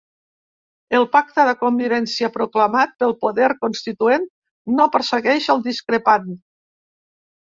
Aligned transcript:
El 0.99 1.03
pacte 1.15 1.43
de 1.47 1.51
convivència 1.59 2.31
proclamat 2.39 2.95
pel 3.03 3.13
poder 3.25 3.49
constituent 3.67 4.27
no 4.79 4.89
persegueix 4.97 5.51
el 5.57 5.63
discrepant. 5.69 6.27